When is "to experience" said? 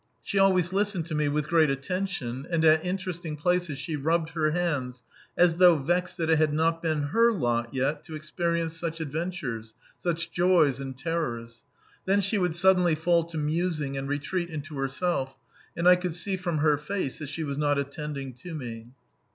7.71-8.75